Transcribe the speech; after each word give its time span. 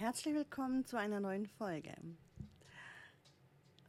Herzlich 0.00 0.34
willkommen 0.34 0.86
zu 0.86 0.96
einer 0.96 1.20
neuen 1.20 1.44
Folge. 1.44 1.94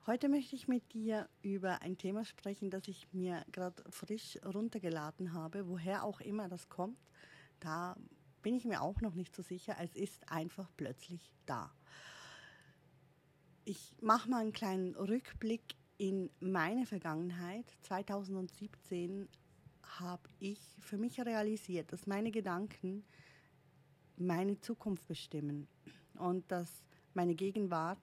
Heute 0.06 0.28
möchte 0.28 0.58
ich 0.58 0.68
mit 0.68 0.92
dir 0.92 1.30
über 1.42 1.82
ein 1.84 1.98
Thema 1.98 2.26
sprechen, 2.26 2.70
das 2.70 2.90
ich 2.90 3.08
mir 3.14 3.46
gerade 3.54 3.82
frisch 3.90 4.38
runtergeladen 4.44 5.32
habe, 5.32 5.70
woher 5.70 6.04
auch 6.04 6.20
immer 6.20 6.50
das 6.50 6.68
kommt. 6.68 7.00
Da 7.62 7.96
bin 8.42 8.56
ich 8.56 8.66
mir 8.66 8.82
auch 8.82 9.00
noch 9.00 9.16
nicht 9.16 9.34
so 9.34 9.42
sicher. 9.42 9.78
Es 9.80 9.96
ist 9.96 10.30
einfach 10.30 10.70
plötzlich 10.76 11.34
da. 11.46 11.74
Ich 13.64 13.96
mache 14.02 14.30
mal 14.30 14.42
einen 14.42 14.52
kleinen 14.52 14.96
Rückblick 14.96 15.64
in 15.98 16.30
meine 16.42 16.86
Vergangenheit. 16.86 17.72
2017 17.84 19.30
habe 19.84 20.28
ich 20.40 20.60
für 20.82 20.98
mich 20.98 21.22
realisiert, 21.22 21.94
dass 21.94 22.06
meine 22.06 22.32
Gedanken 22.32 23.06
meine 24.18 24.60
Zukunft 24.60 25.08
bestimmen 25.08 25.70
und 26.22 26.50
dass 26.52 26.84
meine 27.14 27.36
Gegenwart 27.36 28.00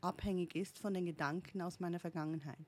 abhängig 0.00 0.54
ist 0.54 0.78
von 0.78 0.92
den 0.92 1.06
Gedanken 1.06 1.62
aus 1.62 1.80
meiner 1.80 1.98
Vergangenheit. 1.98 2.66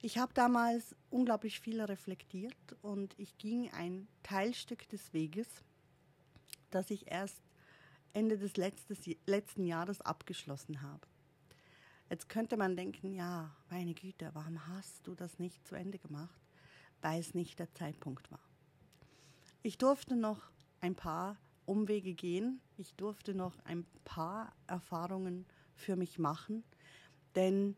Ich 0.00 0.16
habe 0.16 0.32
damals 0.32 0.96
unglaublich 1.10 1.60
viel 1.60 1.82
reflektiert 1.82 2.56
und 2.80 3.14
ich 3.18 3.36
ging 3.36 3.70
ein 3.72 4.08
Teilstück 4.22 4.88
des 4.88 5.12
Weges, 5.12 5.46
das 6.70 6.90
ich 6.90 7.10
erst 7.10 7.42
Ende 8.14 8.38
des 8.38 8.54
letzten 8.56 9.66
Jahres 9.66 10.00
abgeschlossen 10.00 10.80
habe. 10.80 11.06
Jetzt 12.08 12.28
könnte 12.28 12.56
man 12.56 12.76
denken, 12.76 13.12
ja, 13.12 13.54
meine 13.68 13.94
Güte, 13.94 14.30
warum 14.32 14.66
hast 14.68 15.06
du 15.06 15.14
das 15.14 15.38
nicht 15.38 15.66
zu 15.68 15.74
Ende 15.74 15.98
gemacht? 15.98 16.40
Weil 17.02 17.20
es 17.20 17.34
nicht 17.34 17.58
der 17.58 17.72
Zeitpunkt 17.74 18.30
war. 18.32 18.40
Ich 19.62 19.76
durfte 19.76 20.16
noch 20.16 20.50
ein 20.80 20.94
paar 20.94 21.36
Umwege 21.70 22.14
gehen. 22.14 22.60
Ich 22.76 22.94
durfte 22.96 23.32
noch 23.32 23.56
ein 23.64 23.86
paar 24.04 24.52
Erfahrungen 24.66 25.46
für 25.74 25.94
mich 25.94 26.18
machen, 26.18 26.64
denn 27.36 27.76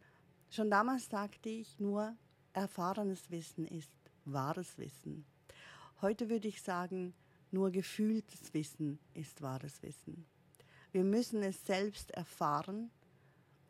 schon 0.48 0.70
damals 0.70 1.10
sagte 1.10 1.50
ich 1.50 1.78
nur, 1.78 2.16
erfahrenes 2.54 3.30
Wissen 3.30 3.66
ist 3.66 3.92
wahres 4.24 4.78
Wissen. 4.78 5.26
Heute 6.00 6.30
würde 6.30 6.48
ich 6.48 6.62
sagen, 6.62 7.12
nur 7.50 7.70
gefühltes 7.70 8.54
Wissen 8.54 8.98
ist 9.12 9.42
wahres 9.42 9.82
Wissen. 9.82 10.24
Wir 10.90 11.04
müssen 11.04 11.42
es 11.42 11.64
selbst 11.66 12.12
erfahren 12.12 12.90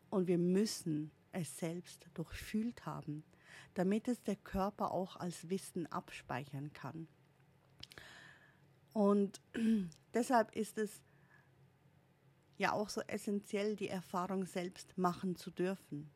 und 0.09 0.27
wir 0.27 0.37
müssen 0.37 1.11
es 1.33 1.57
selbst 1.57 2.07
durchfühlt 2.13 2.85
haben, 2.85 3.25
damit 3.73 4.07
es 4.07 4.23
der 4.23 4.37
Körper 4.37 4.91
auch 4.91 5.17
als 5.17 5.49
Wissen 5.49 5.85
abspeichern 5.87 6.71
kann. 6.71 7.07
Und 8.93 9.41
deshalb 10.13 10.55
ist 10.55 10.77
es 10.77 11.01
ja 12.57 12.71
auch 12.71 12.89
so 12.89 13.01
essentiell, 13.01 13.75
die 13.75 13.89
Erfahrung 13.89 14.45
selbst 14.45 14.97
machen 14.97 15.35
zu 15.35 15.51
dürfen. 15.51 16.09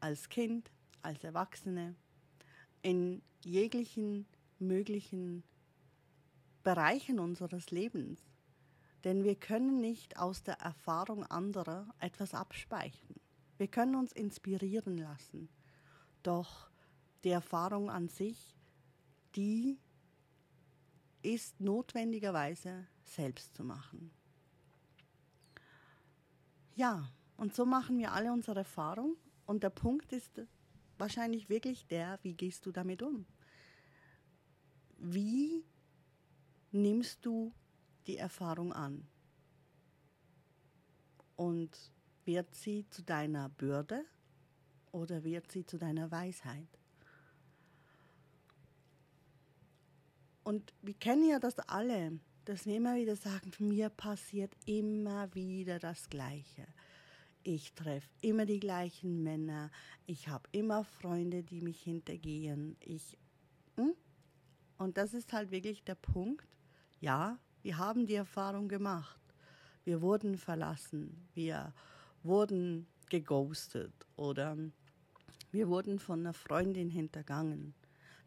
Als 0.00 0.28
Kind, 0.28 0.70
als 1.02 1.22
Erwachsene, 1.22 1.94
in 2.82 3.22
jeglichen 3.44 4.26
möglichen 4.58 5.42
Bereichen 6.62 7.20
unseres 7.20 7.70
Lebens. 7.70 8.20
Denn 9.04 9.22
wir 9.22 9.36
können 9.36 9.80
nicht 9.80 10.18
aus 10.18 10.42
der 10.42 10.54
Erfahrung 10.60 11.24
anderer 11.24 11.94
etwas 12.00 12.34
abspeichern. 12.34 13.14
Wir 13.58 13.68
können 13.68 13.94
uns 13.94 14.12
inspirieren 14.12 14.98
lassen. 14.98 15.48
Doch 16.22 16.70
die 17.22 17.30
Erfahrung 17.30 17.88
an 17.90 18.08
sich, 18.08 18.56
die 19.36 19.78
ist 21.26 21.60
notwendigerweise 21.60 22.86
selbst 23.04 23.56
zu 23.56 23.64
machen. 23.64 24.12
Ja, 26.76 27.10
und 27.36 27.52
so 27.52 27.66
machen 27.66 27.98
wir 27.98 28.12
alle 28.12 28.32
unsere 28.32 28.60
Erfahrung. 28.60 29.16
Und 29.44 29.64
der 29.64 29.70
Punkt 29.70 30.12
ist 30.12 30.40
wahrscheinlich 30.98 31.48
wirklich 31.48 31.86
der, 31.88 32.20
wie 32.22 32.34
gehst 32.34 32.64
du 32.64 32.70
damit 32.70 33.02
um? 33.02 33.26
Wie 34.98 35.64
nimmst 36.70 37.26
du 37.26 37.52
die 38.06 38.18
Erfahrung 38.18 38.72
an? 38.72 39.08
Und 41.34 41.92
wird 42.24 42.54
sie 42.54 42.88
zu 42.88 43.02
deiner 43.02 43.48
Bürde 43.48 44.04
oder 44.92 45.24
wird 45.24 45.50
sie 45.50 45.66
zu 45.66 45.76
deiner 45.76 46.10
Weisheit? 46.10 46.68
Und 50.46 50.72
wir 50.80 50.94
kennen 50.94 51.28
ja 51.28 51.40
das 51.40 51.58
alle, 51.58 52.20
dass 52.44 52.66
wir 52.66 52.76
immer 52.76 52.94
wieder 52.94 53.16
sagen, 53.16 53.50
mir 53.58 53.88
passiert 53.88 54.56
immer 54.64 55.34
wieder 55.34 55.80
das 55.80 56.08
Gleiche. 56.08 56.68
Ich 57.42 57.72
treffe 57.72 58.08
immer 58.20 58.46
die 58.46 58.60
gleichen 58.60 59.24
Männer. 59.24 59.72
Ich 60.06 60.28
habe 60.28 60.48
immer 60.52 60.84
Freunde, 60.84 61.42
die 61.42 61.60
mich 61.60 61.82
hintergehen. 61.82 62.76
Ich, 62.78 63.18
hm? 63.74 63.94
Und 64.78 64.98
das 64.98 65.14
ist 65.14 65.32
halt 65.32 65.50
wirklich 65.50 65.82
der 65.82 65.96
Punkt. 65.96 66.46
Ja, 67.00 67.40
wir 67.62 67.78
haben 67.78 68.06
die 68.06 68.14
Erfahrung 68.14 68.68
gemacht. 68.68 69.20
Wir 69.82 70.00
wurden 70.00 70.38
verlassen. 70.38 71.28
Wir 71.34 71.74
wurden 72.22 72.86
geghostet 73.10 74.06
oder 74.14 74.56
wir 75.50 75.66
wurden 75.66 75.98
von 75.98 76.20
einer 76.20 76.34
Freundin 76.34 76.88
hintergangen. 76.88 77.74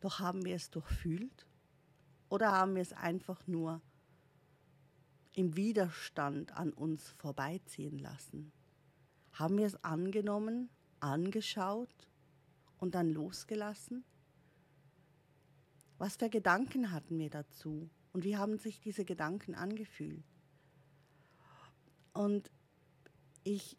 Doch 0.02 0.20
haben 0.20 0.44
wir 0.44 0.58
es 0.58 0.70
durchfühlt? 0.70 1.46
Oder 2.30 2.52
haben 2.52 2.76
wir 2.76 2.82
es 2.82 2.94
einfach 2.94 3.46
nur 3.48 3.82
im 5.34 5.56
Widerstand 5.56 6.56
an 6.56 6.72
uns 6.72 7.10
vorbeiziehen 7.10 7.98
lassen? 7.98 8.52
Haben 9.34 9.58
wir 9.58 9.66
es 9.66 9.84
angenommen, 9.84 10.70
angeschaut 11.00 12.10
und 12.78 12.96
dann 12.96 13.10
losgelassen? 13.10 14.04
Was 15.98 16.16
für 16.16 16.30
Gedanken 16.30 16.92
hatten 16.92 17.18
wir 17.18 17.30
dazu 17.30 17.90
und 18.14 18.24
wie 18.24 18.38
haben 18.38 18.58
sich 18.58 18.80
diese 18.80 19.06
Gedanken 19.06 19.56
angefühlt? 19.56 20.24
Und 22.14 22.52
ich 23.44 23.78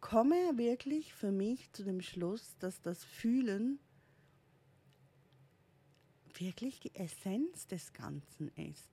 komme 0.00 0.34
wirklich 0.56 1.14
für 1.14 1.32
mich 1.32 1.72
zu 1.72 1.84
dem 1.84 2.00
Schluss, 2.00 2.56
dass 2.58 2.80
das 2.80 3.04
Fühlen 3.04 3.78
wirklich 6.38 6.80
die 6.80 6.94
Essenz 6.94 7.66
des 7.66 7.92
Ganzen 7.92 8.48
ist. 8.56 8.90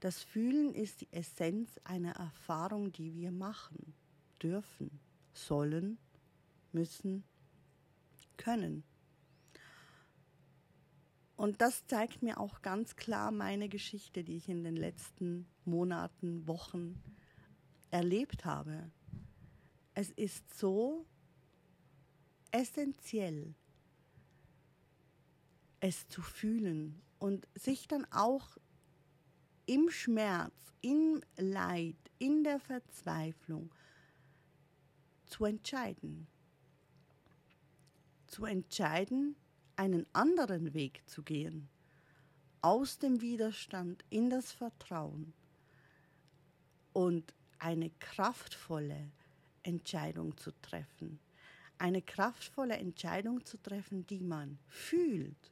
Das 0.00 0.22
Fühlen 0.22 0.74
ist 0.74 1.00
die 1.00 1.12
Essenz 1.12 1.78
einer 1.84 2.12
Erfahrung, 2.12 2.92
die 2.92 3.14
wir 3.14 3.30
machen 3.30 3.94
dürfen, 4.42 5.00
sollen, 5.32 5.98
müssen, 6.72 7.24
können. 8.36 8.84
Und 11.36 11.60
das 11.60 11.86
zeigt 11.86 12.22
mir 12.22 12.38
auch 12.38 12.62
ganz 12.62 12.96
klar 12.96 13.30
meine 13.30 13.68
Geschichte, 13.68 14.22
die 14.22 14.36
ich 14.36 14.48
in 14.48 14.64
den 14.64 14.76
letzten 14.76 15.46
Monaten, 15.64 16.46
Wochen 16.46 17.02
erlebt 17.90 18.44
habe. 18.44 18.90
Es 19.94 20.10
ist 20.10 20.56
so 20.58 21.04
essentiell, 22.50 23.54
es 25.82 26.08
zu 26.08 26.22
fühlen 26.22 27.02
und 27.18 27.48
sich 27.56 27.88
dann 27.88 28.06
auch 28.12 28.56
im 29.66 29.90
Schmerz, 29.90 30.54
im 30.80 31.20
Leid, 31.36 31.96
in 32.18 32.44
der 32.44 32.60
Verzweiflung 32.60 33.68
zu 35.26 35.44
entscheiden. 35.44 36.28
Zu 38.28 38.44
entscheiden, 38.44 39.34
einen 39.74 40.06
anderen 40.12 40.72
Weg 40.72 41.02
zu 41.06 41.24
gehen, 41.24 41.68
aus 42.60 42.98
dem 43.00 43.20
Widerstand 43.20 44.04
in 44.08 44.30
das 44.30 44.52
Vertrauen 44.52 45.32
und 46.92 47.34
eine 47.58 47.90
kraftvolle 47.98 49.10
Entscheidung 49.64 50.36
zu 50.36 50.52
treffen. 50.62 51.18
Eine 51.78 52.02
kraftvolle 52.02 52.76
Entscheidung 52.76 53.44
zu 53.44 53.60
treffen, 53.60 54.06
die 54.06 54.20
man 54.20 54.60
fühlt 54.68 55.51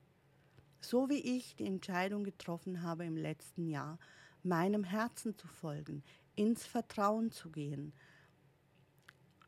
so 0.81 1.09
wie 1.09 1.21
ich 1.21 1.57
die 1.57 1.67
Entscheidung 1.67 2.25
getroffen 2.25 2.83
habe 2.83 3.05
im 3.05 3.17
letzten 3.17 3.69
Jahr, 3.69 3.99
meinem 4.43 4.85
Herzen 4.85 5.37
zu 5.37 5.47
folgen, 5.47 6.03
ins 6.35 6.65
Vertrauen 6.65 7.31
zu 7.31 7.51
gehen, 7.51 7.93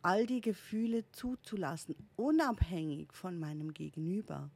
all 0.02 0.26
die 0.26 0.40
Gefühle 0.40 1.10
zuzulassen, 1.12 1.96
unabhängig 2.16 3.12
von 3.12 3.38
meinem 3.38 3.72
Gegenüber, 3.72 4.50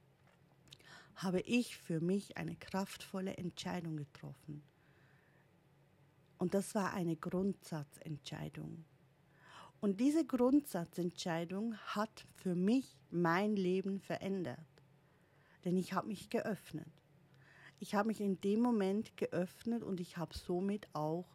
habe 1.14 1.40
ich 1.40 1.78
für 1.78 2.00
mich 2.00 2.36
eine 2.36 2.56
kraftvolle 2.56 3.36
Entscheidung 3.38 3.96
getroffen. 3.96 4.62
Und 6.36 6.52
das 6.52 6.74
war 6.74 6.92
eine 6.92 7.16
Grundsatzentscheidung. 7.16 8.84
Und 9.80 10.00
diese 10.00 10.26
Grundsatzentscheidung 10.26 11.76
hat 11.78 12.26
für 12.34 12.54
mich 12.54 12.98
mein 13.10 13.56
Leben 13.56 14.00
verändert 14.00 14.75
denn 15.66 15.76
ich 15.76 15.92
habe 15.92 16.06
mich 16.06 16.30
geöffnet. 16.30 17.02
Ich 17.80 17.96
habe 17.96 18.06
mich 18.06 18.20
in 18.20 18.40
dem 18.40 18.60
Moment 18.60 19.16
geöffnet 19.16 19.82
und 19.82 20.00
ich 20.00 20.16
habe 20.16 20.32
somit 20.32 20.88
auch 20.94 21.26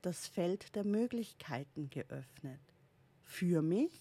das 0.00 0.26
Feld 0.26 0.74
der 0.74 0.84
Möglichkeiten 0.84 1.90
geöffnet. 1.90 2.60
Für 3.22 3.60
mich, 3.60 3.92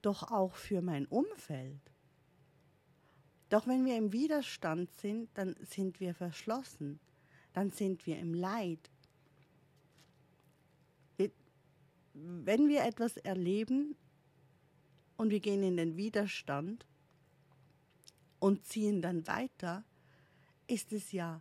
doch 0.00 0.32
auch 0.32 0.54
für 0.54 0.80
mein 0.80 1.04
Umfeld. 1.06 1.80
Doch 3.50 3.66
wenn 3.66 3.84
wir 3.84 3.98
im 3.98 4.12
Widerstand 4.12 4.90
sind, 4.92 5.28
dann 5.34 5.56
sind 5.60 6.00
wir 6.00 6.14
verschlossen, 6.14 6.98
dann 7.52 7.70
sind 7.70 8.06
wir 8.06 8.18
im 8.18 8.32
Leid. 8.32 8.90
Wenn 12.14 12.68
wir 12.68 12.82
etwas 12.84 13.18
erleben 13.18 13.94
und 15.18 15.28
wir 15.28 15.40
gehen 15.40 15.62
in 15.62 15.76
den 15.76 15.98
Widerstand 15.98 16.86
und 18.42 18.66
ziehen 18.66 19.00
dann 19.00 19.24
weiter, 19.28 19.84
ist 20.66 20.92
es 20.92 21.12
ja 21.12 21.40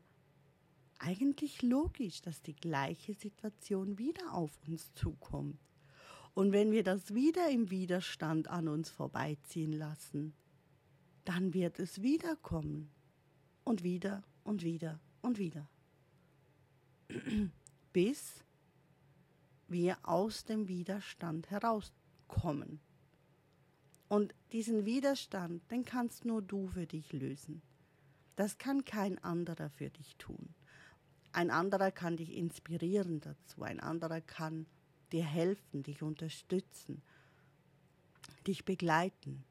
eigentlich 1.00 1.64
logisch, 1.64 2.22
dass 2.22 2.44
die 2.44 2.56
gleiche 2.56 3.16
Situation 3.16 3.98
wieder 3.98 4.34
auf 4.34 4.52
uns 4.68 4.94
zukommt. 4.94 5.58
Und 6.36 6.52
wenn 6.52 6.72
wir 6.72 6.84
das 6.84 7.16
wieder 7.16 7.50
im 7.50 7.72
Widerstand 7.72 8.50
an 8.50 8.68
uns 8.68 8.92
vorbeiziehen 8.92 9.74
lassen, 9.74 10.36
dann 11.26 11.56
wird 11.56 11.80
es 11.80 12.04
wiederkommen. 12.04 12.92
Und 13.64 13.82
wieder 13.82 14.24
und 14.44 14.62
wieder 14.62 15.00
und 15.24 15.40
wieder. 15.40 15.68
Bis 17.94 18.44
wir 19.68 19.98
aus 20.04 20.44
dem 20.44 20.68
Widerstand 20.68 21.50
herauskommen. 21.50 22.80
Und 24.12 24.36
diesen 24.52 24.84
Widerstand, 24.84 25.72
den 25.72 25.86
kannst 25.86 26.26
nur 26.26 26.42
du 26.42 26.68
für 26.68 26.86
dich 26.86 27.14
lösen. 27.14 27.62
Das 28.36 28.58
kann 28.58 28.84
kein 28.84 29.18
anderer 29.24 29.70
für 29.70 29.90
dich 29.90 30.18
tun. 30.18 30.54
Ein 31.32 31.50
anderer 31.50 31.92
kann 31.92 32.18
dich 32.18 32.34
inspirieren 32.34 33.22
dazu, 33.22 33.64
ein 33.64 33.80
anderer 33.80 34.20
kann 34.20 34.66
dir 35.14 35.24
helfen, 35.24 35.84
dich 35.84 36.04
unterstützen, 36.04 37.02
dich 38.46 38.66
begleiten. 38.66 39.46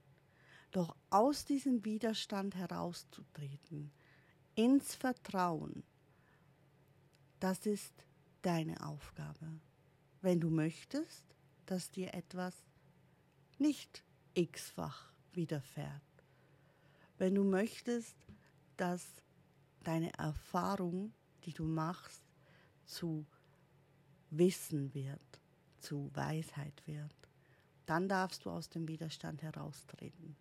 Doch 0.72 0.94
aus 1.08 1.46
diesem 1.46 1.82
Widerstand 1.86 2.54
herauszutreten, 2.54 3.90
ins 4.56 4.94
Vertrauen, 4.94 5.84
das 7.38 7.64
ist 7.64 7.94
deine 8.42 8.86
Aufgabe. 8.86 9.58
Wenn 10.20 10.38
du 10.38 10.50
möchtest, 10.50 11.24
dass 11.64 11.90
dir 11.90 12.12
etwas 12.12 12.54
nicht 13.56 14.04
x-fach 14.34 15.12
widerfährt. 15.32 16.02
Wenn 17.18 17.34
du 17.34 17.44
möchtest, 17.44 18.16
dass 18.76 19.06
deine 19.82 20.12
Erfahrung 20.14 21.12
die 21.44 21.52
du 21.52 21.64
machst, 21.64 22.22
zu 22.84 23.26
Wissen 24.30 24.94
wird, 24.94 25.40
zu 25.78 26.10
Weisheit 26.14 26.86
wird, 26.86 27.14
dann 27.86 28.08
darfst 28.08 28.44
du 28.44 28.50
aus 28.50 28.68
dem 28.68 28.86
Widerstand 28.86 29.42
heraustreten. 29.42 30.36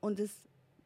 Und 0.00 0.18
es 0.18 0.42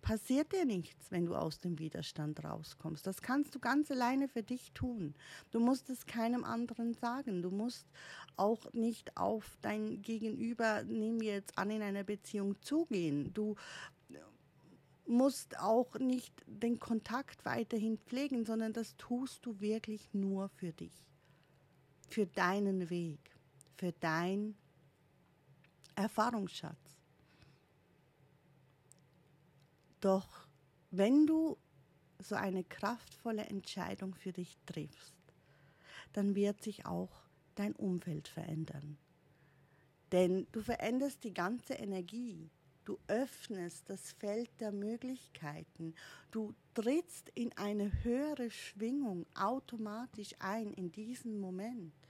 passiert 0.06 0.52
dir 0.52 0.64
nichts, 0.64 1.10
wenn 1.10 1.26
du 1.26 1.34
aus 1.34 1.58
dem 1.58 1.80
Widerstand 1.80 2.44
rauskommst. 2.44 3.04
Das 3.08 3.22
kannst 3.22 3.56
du 3.56 3.58
ganz 3.58 3.90
alleine 3.90 4.28
für 4.28 4.44
dich 4.44 4.70
tun. 4.70 5.14
Du 5.50 5.58
musst 5.58 5.90
es 5.90 6.06
keinem 6.06 6.44
anderen 6.44 6.94
sagen. 6.94 7.42
Du 7.42 7.50
musst 7.50 7.88
auch 8.36 8.72
nicht 8.72 9.16
auf 9.16 9.58
dein 9.62 10.02
Gegenüber, 10.02 10.84
nehmen 10.84 11.20
wir 11.20 11.32
jetzt 11.32 11.58
an, 11.58 11.72
in 11.72 11.82
einer 11.82 12.04
Beziehung 12.04 12.54
zugehen. 12.62 13.34
Du 13.34 13.56
musst 15.06 15.58
auch 15.58 15.98
nicht 15.98 16.32
den 16.46 16.78
Kontakt 16.78 17.44
weiterhin 17.44 17.98
pflegen, 17.98 18.46
sondern 18.46 18.72
das 18.72 18.96
tust 18.96 19.44
du 19.44 19.58
wirklich 19.58 20.08
nur 20.12 20.50
für 20.50 20.72
dich, 20.72 21.04
für 22.08 22.26
deinen 22.26 22.90
Weg, 22.90 23.18
für 23.74 23.90
dein 23.90 24.54
Erfahrungsschatz. 25.96 26.85
Doch 30.06 30.46
wenn 30.92 31.26
du 31.26 31.56
so 32.20 32.36
eine 32.36 32.62
kraftvolle 32.62 33.42
Entscheidung 33.46 34.14
für 34.14 34.30
dich 34.30 34.56
triffst, 34.64 35.16
dann 36.12 36.36
wird 36.36 36.62
sich 36.62 36.86
auch 36.86 37.10
dein 37.56 37.74
Umfeld 37.74 38.28
verändern. 38.28 38.98
Denn 40.12 40.46
du 40.52 40.60
veränderst 40.60 41.24
die 41.24 41.34
ganze 41.34 41.74
Energie, 41.74 42.48
Du 42.84 43.00
öffnest 43.08 43.90
das 43.90 44.12
Feld 44.12 44.48
der 44.60 44.70
Möglichkeiten. 44.70 45.92
Du 46.30 46.54
trittst 46.72 47.32
in 47.34 47.52
eine 47.56 47.90
höhere 48.04 48.48
Schwingung 48.48 49.26
automatisch 49.34 50.36
ein 50.38 50.72
in 50.74 50.92
diesem 50.92 51.40
Moment. 51.40 52.05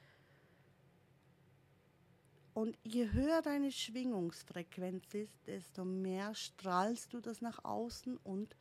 Und 2.56 2.78
je 2.84 3.12
höher 3.12 3.42
deine 3.42 3.70
Schwingungsfrequenz 3.70 5.12
ist, 5.12 5.46
desto 5.46 5.84
mehr 5.84 6.34
strahlst 6.34 7.12
du 7.12 7.20
das 7.20 7.42
nach 7.42 7.62
außen 7.62 8.16
und 8.16 8.56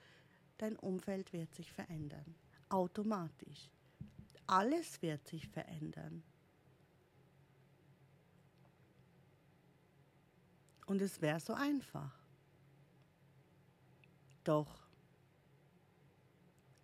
dein 0.58 0.76
Umfeld 0.76 1.32
wird 1.32 1.56
sich 1.56 1.72
verändern. 1.72 2.36
Automatisch. 2.68 3.70
Alles 4.48 5.02
wird 5.02 5.26
sich 5.26 5.48
verändern. 5.48 6.24
Und 10.88 11.02
es 11.02 11.22
wäre 11.22 11.40
so 11.40 11.54
einfach. 11.54 12.20
Doch 14.44 14.90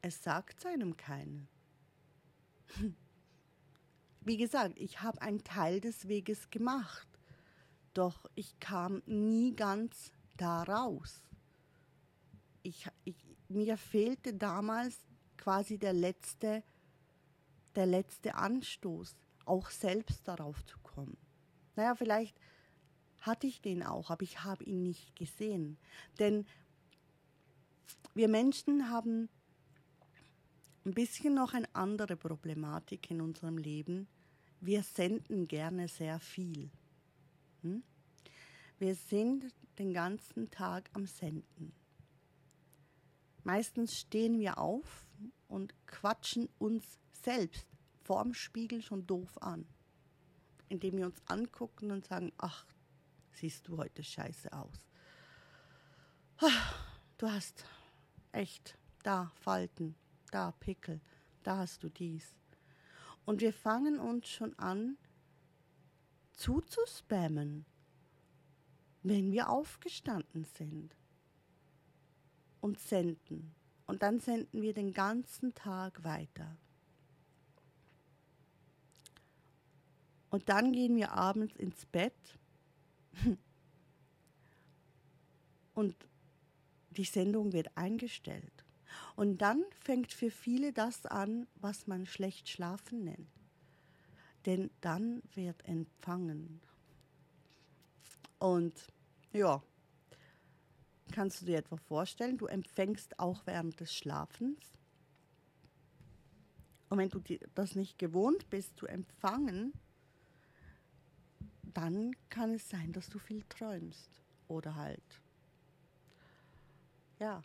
es 0.01 0.23
sagt 0.23 0.65
einem 0.65 0.95
keiner. 0.95 1.45
Wie 4.23 4.37
gesagt, 4.37 4.77
ich 4.77 5.01
habe 5.01 5.21
einen 5.21 5.43
Teil 5.43 5.81
des 5.81 6.07
Weges 6.07 6.49
gemacht, 6.51 7.07
doch 7.93 8.29
ich 8.35 8.59
kam 8.59 9.01
nie 9.07 9.55
ganz 9.55 10.11
da 10.37 10.61
raus. 10.63 11.23
Ich, 12.61 12.87
ich, 13.03 13.15
mir 13.49 13.77
fehlte 13.77 14.33
damals 14.35 14.97
quasi 15.37 15.79
der 15.79 15.93
letzte, 15.93 16.63
der 17.75 17.87
letzte 17.87 18.35
Anstoß, 18.35 19.15
auch 19.45 19.71
selbst 19.71 20.27
darauf 20.27 20.63
zu 20.65 20.77
kommen. 20.79 21.17
Naja, 21.75 21.95
vielleicht 21.95 22.39
hatte 23.21 23.47
ich 23.47 23.61
den 23.61 23.81
auch, 23.81 24.11
aber 24.11 24.21
ich 24.21 24.43
habe 24.43 24.63
ihn 24.63 24.83
nicht 24.83 25.15
gesehen. 25.15 25.77
Denn 26.19 26.45
wir 28.13 28.27
Menschen 28.27 28.89
haben 28.89 29.29
ein 30.85 30.93
bisschen 30.93 31.35
noch 31.35 31.53
eine 31.53 31.73
andere 31.73 32.15
Problematik 32.15 33.11
in 33.11 33.21
unserem 33.21 33.57
Leben. 33.57 34.07
Wir 34.59 34.83
senden 34.83 35.47
gerne 35.47 35.87
sehr 35.87 36.19
viel. 36.19 36.69
Hm? 37.61 37.83
Wir 38.79 38.95
sind 38.95 39.53
den 39.77 39.93
ganzen 39.93 40.49
Tag 40.49 40.89
am 40.93 41.05
Senden. 41.05 41.73
Meistens 43.43 43.99
stehen 43.99 44.39
wir 44.39 44.57
auf 44.57 45.07
und 45.47 45.73
quatschen 45.87 46.49
uns 46.59 46.99
selbst 47.11 47.67
vorm 48.03 48.33
Spiegel 48.33 48.81
schon 48.81 49.05
doof 49.07 49.41
an, 49.41 49.65
indem 50.69 50.97
wir 50.97 51.05
uns 51.05 51.21
angucken 51.27 51.91
und 51.91 52.05
sagen, 52.05 52.31
ach, 52.37 52.65
siehst 53.31 53.67
du 53.67 53.77
heute 53.77 54.03
scheiße 54.03 54.51
aus. 54.53 54.87
Du 57.17 57.29
hast 57.29 57.65
echt 58.31 58.77
da 59.03 59.31
Falten, 59.35 59.95
da 60.31 60.51
Pickel, 60.53 60.99
da 61.43 61.57
hast 61.57 61.83
du 61.83 61.89
dies. 61.89 62.35
Und 63.25 63.41
wir 63.41 63.53
fangen 63.53 63.99
uns 63.99 64.27
schon 64.27 64.57
an 64.57 64.97
zuzuspammen, 66.31 67.65
wenn 69.03 69.31
wir 69.31 69.49
aufgestanden 69.49 70.45
sind 70.45 70.95
und 72.61 72.79
senden. 72.79 73.53
Und 73.85 74.01
dann 74.03 74.19
senden 74.19 74.61
wir 74.61 74.73
den 74.73 74.93
ganzen 74.93 75.53
Tag 75.53 76.03
weiter. 76.03 76.57
Und 80.29 80.47
dann 80.49 80.71
gehen 80.71 80.95
wir 80.95 81.11
abends 81.11 81.55
ins 81.57 81.85
Bett 81.85 82.39
Und 85.73 85.95
die 86.91 87.03
Sendung 87.03 87.53
wird 87.53 87.75
eingestellt. 87.75 88.65
Und 89.21 89.37
dann 89.37 89.63
fängt 89.81 90.13
für 90.13 90.31
viele 90.31 90.73
das 90.73 91.05
an, 91.05 91.45
was 91.53 91.85
man 91.85 92.07
schlecht 92.07 92.49
schlafen 92.49 93.03
nennt. 93.03 93.29
Denn 94.47 94.71
dann 94.81 95.21
wird 95.35 95.63
empfangen. 95.65 96.59
Und 98.39 98.73
ja, 99.31 99.61
kannst 101.11 101.39
du 101.39 101.45
dir 101.45 101.59
etwa 101.59 101.77
vorstellen, 101.77 102.39
du 102.39 102.47
empfängst 102.47 103.19
auch 103.19 103.45
während 103.45 103.79
des 103.79 103.93
Schlafens. 103.93 104.57
Und 106.89 106.97
wenn 106.97 107.09
du 107.09 107.21
das 107.53 107.75
nicht 107.75 107.99
gewohnt 107.99 108.49
bist 108.49 108.75
zu 108.75 108.87
empfangen, 108.87 109.71
dann 111.61 112.15
kann 112.29 112.55
es 112.55 112.67
sein, 112.67 112.91
dass 112.91 113.07
du 113.07 113.19
viel 113.19 113.43
träumst 113.43 114.23
oder 114.47 114.73
halt, 114.73 115.21
ja, 117.19 117.43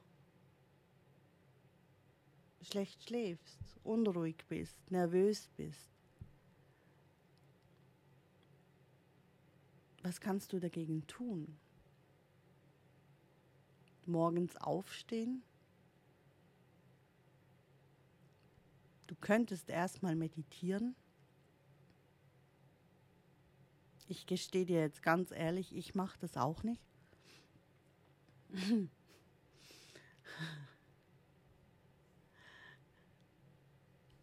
schlecht 2.66 3.02
schläfst, 3.04 3.58
unruhig 3.84 4.44
bist, 4.48 4.78
nervös 4.90 5.48
bist. 5.56 5.90
Was 10.02 10.20
kannst 10.20 10.52
du 10.52 10.60
dagegen 10.60 11.06
tun? 11.06 11.58
Morgens 14.04 14.56
aufstehen? 14.56 15.42
Du 19.06 19.14
könntest 19.16 19.68
erstmal 19.68 20.14
meditieren. 20.14 20.94
Ich 24.08 24.26
gestehe 24.26 24.64
dir 24.64 24.80
jetzt 24.80 25.02
ganz 25.02 25.32
ehrlich, 25.32 25.74
ich 25.74 25.94
mache 25.94 26.18
das 26.20 26.36
auch 26.36 26.62
nicht. 26.62 26.82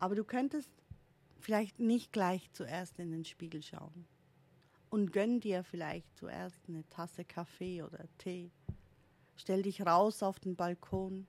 Aber 0.03 0.15
du 0.15 0.25
könntest 0.25 0.69
vielleicht 1.39 1.79
nicht 1.79 2.11
gleich 2.11 2.51
zuerst 2.51 2.99
in 2.99 3.11
den 3.11 3.23
Spiegel 3.23 3.63
schauen 3.63 4.05
und 4.89 5.13
gönn 5.13 5.39
dir 5.39 5.63
vielleicht 5.63 6.17
zuerst 6.17 6.59
eine 6.67 6.83
Tasse 6.89 7.23
Kaffee 7.23 7.83
oder 7.83 8.03
Tee. 8.17 8.51
Stell 9.37 9.61
dich 9.61 9.85
raus 9.85 10.21
auf 10.21 10.41
den 10.41 10.57
Balkon. 10.57 11.25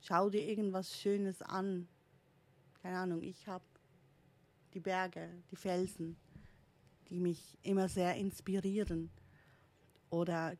Schau 0.00 0.30
dir 0.30 0.40
irgendwas 0.40 0.98
Schönes 0.98 1.42
an. 1.42 1.88
Keine 2.80 2.96
Ahnung, 2.96 3.22
ich 3.22 3.46
habe 3.46 3.66
die 4.72 4.80
Berge, 4.80 5.28
die 5.50 5.56
Felsen, 5.56 6.16
die 7.10 7.20
mich 7.20 7.58
immer 7.64 7.90
sehr 7.90 8.16
inspirieren. 8.16 9.10
Oder 10.08 10.56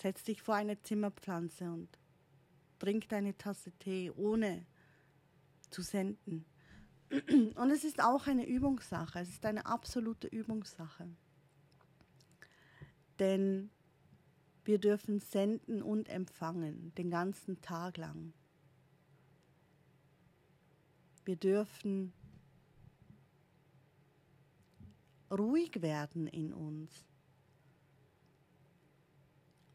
setz 0.00 0.24
dich 0.24 0.40
vor 0.40 0.54
eine 0.54 0.80
Zimmerpflanze 0.80 1.70
und 1.70 1.90
trink 2.78 3.10
deine 3.10 3.36
Tasse 3.36 3.70
Tee, 3.72 4.10
ohne 4.12 4.64
zu 5.72 5.82
senden. 5.82 6.44
Und 7.10 7.70
es 7.70 7.84
ist 7.84 8.02
auch 8.02 8.26
eine 8.26 8.46
Übungssache, 8.46 9.20
es 9.20 9.28
ist 9.28 9.44
eine 9.44 9.66
absolute 9.66 10.28
Übungssache. 10.28 11.08
Denn 13.18 13.70
wir 14.64 14.78
dürfen 14.78 15.18
senden 15.18 15.82
und 15.82 16.08
empfangen 16.08 16.94
den 16.94 17.10
ganzen 17.10 17.60
Tag 17.60 17.96
lang. 17.96 18.32
Wir 21.24 21.36
dürfen 21.36 22.12
ruhig 25.30 25.82
werden 25.82 26.26
in 26.26 26.52
uns. 26.52 27.04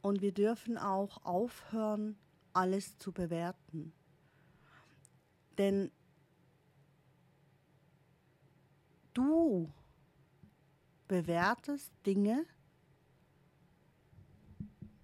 Und 0.01 0.22
wir 0.22 0.34
dürfen 0.34 0.77
auch 0.77 1.25
aufhören, 1.25 2.18
alles 2.54 2.98
zu 2.98 3.12
bewerten. 3.12 3.94
Denn 5.58 5.92
du 9.14 9.72
bewertest 11.08 11.92
Dinge, 12.06 12.46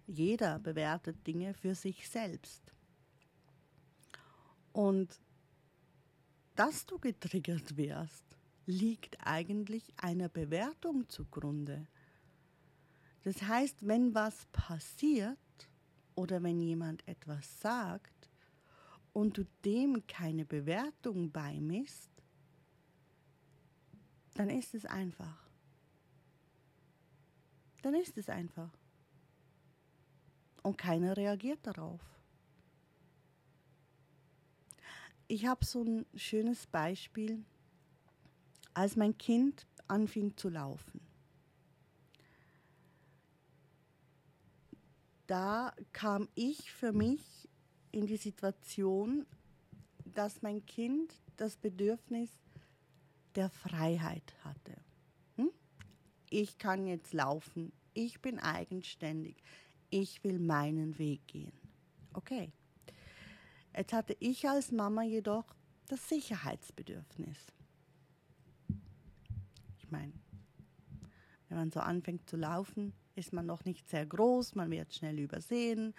jeder 0.05 0.59
bewertet 0.59 1.25
Dinge 1.25 1.53
für 1.53 1.73
sich 1.73 2.07
selbst. 2.07 2.61
Und 4.73 5.19
dass 6.55 6.85
du 6.85 6.99
getriggert 6.99 7.77
wirst, 7.77 8.23
liegt 8.65 9.17
eigentlich 9.25 9.93
einer 9.97 10.29
Bewertung 10.29 11.09
zugrunde. 11.09 11.87
Das 13.23 13.41
heißt, 13.41 13.87
wenn 13.87 14.13
was 14.13 14.45
passiert 14.51 15.37
oder 16.15 16.43
wenn 16.43 16.59
jemand 16.59 17.07
etwas 17.07 17.59
sagt 17.59 18.29
und 19.13 19.37
du 19.37 19.45
dem 19.63 20.05
keine 20.07 20.43
Bewertung 20.43 21.31
beimisst, 21.31 22.11
dann 24.33 24.49
ist 24.49 24.73
es 24.73 24.85
einfach. 24.85 25.49
Dann 27.83 27.93
ist 27.93 28.17
es 28.17 28.29
einfach. 28.29 28.71
Und 30.63 30.77
keiner 30.77 31.15
reagiert 31.15 31.59
darauf. 31.63 32.01
Ich 35.27 35.45
habe 35.45 35.63
so 35.63 35.83
ein 35.83 36.05
schönes 36.15 36.65
Beispiel, 36.67 37.45
als 38.73 38.95
mein 38.95 39.17
Kind 39.17 39.67
anfing 39.87 40.35
zu 40.35 40.49
laufen. 40.49 41.01
Da 45.27 45.73
kam 45.91 46.27
ich 46.35 46.71
für 46.71 46.91
mich 46.91 47.49
in 47.93 48.07
die 48.07 48.17
Situation, 48.17 49.25
dass 50.03 50.41
mein 50.41 50.65
Kind 50.65 51.13
das 51.37 51.55
Bedürfnis 51.55 52.29
der 53.35 53.49
Freiheit 53.49 54.33
hatte. 54.43 54.75
Hm? 55.37 55.51
Ich 56.29 56.57
kann 56.57 56.85
jetzt 56.85 57.13
laufen, 57.13 57.71
ich 57.93 58.21
bin 58.21 58.39
eigenständig, 58.39 59.37
ich 59.89 60.23
will 60.23 60.39
meinen 60.39 60.97
Weg 60.97 61.25
gehen. 61.27 61.53
Okay. 62.13 62.51
Jetzt 63.75 63.93
hatte 63.93 64.15
ich 64.19 64.47
als 64.47 64.71
Mama 64.71 65.03
jedoch 65.03 65.45
das 65.87 66.07
Sicherheitsbedürfnis. 66.09 67.37
Ich 69.77 69.89
meine, 69.89 70.13
wenn 71.49 71.57
man 71.57 71.71
so 71.71 71.79
anfängt 71.79 72.29
zu 72.29 72.37
laufen, 72.37 72.93
ist 73.15 73.33
man 73.33 73.45
noch 73.45 73.65
nicht 73.65 73.87
sehr 73.89 74.05
groß, 74.05 74.55
man 74.55 74.71
wird 74.71 74.93
schnell 74.93 75.19
übersehen, 75.19 75.93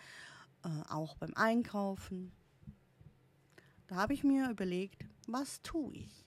äh, 0.64 0.68
auch 0.88 1.16
beim 1.16 1.34
Einkaufen. 1.34 2.32
Da 3.86 3.96
habe 3.96 4.14
ich 4.14 4.24
mir 4.24 4.50
überlegt, 4.50 5.04
was 5.26 5.62
tue 5.62 5.94
ich? 5.94 6.24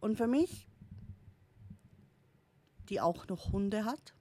Und 0.00 0.16
für 0.16 0.26
mich, 0.26 0.68
die 2.88 3.00
auch 3.00 3.26
noch 3.28 3.52
Hunde 3.52 3.84
hat, 3.84 4.14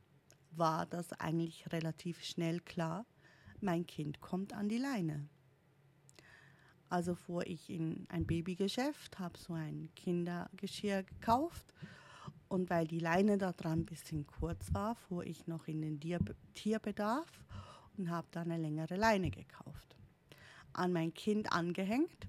war 0.52 0.86
das 0.86 1.12
eigentlich 1.14 1.72
relativ 1.72 2.24
schnell 2.24 2.60
klar, 2.60 3.06
mein 3.60 3.86
Kind 3.86 4.22
kommt 4.22 4.54
an 4.54 4.70
die 4.70 4.78
Leine. 4.78 5.28
Also 6.88 7.16
fuhr 7.16 7.46
ich 7.48 7.70
in 7.70 8.06
ein 8.10 8.26
Babygeschäft, 8.26 9.20
habe 9.20 9.38
so 9.38 9.54
ein 9.54 9.90
Kindergeschirr 9.96 11.04
gekauft 11.04 11.74
und 12.48 12.70
weil 12.70 12.88
die 12.88 13.00
Leine 13.00 13.38
da 13.38 13.52
dran 13.52 13.80
ein 13.80 13.86
bisschen 13.86 14.28
kurz 14.28 14.74
war, 14.74 14.96
fuhr 14.96 15.26
ich 15.26 15.48
noch 15.48 15.68
in 15.68 15.82
den 15.82 16.00
Tierbedarf 16.54 17.44
und 17.98 18.10
habe 18.10 18.28
da 18.32 18.42
eine 18.42 18.58
längere 18.58 18.96
Leine 18.96 19.32
gekauft. 19.32 19.96
An 20.74 20.92
mein 20.92 21.14
Kind 21.14 21.52
angehängt 21.52 22.28